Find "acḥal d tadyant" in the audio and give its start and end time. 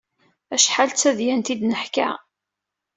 0.55-1.53